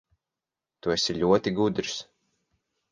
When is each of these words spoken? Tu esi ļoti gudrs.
Tu 0.81 0.95
esi 0.95 1.17
ļoti 1.21 1.55
gudrs. 1.61 2.03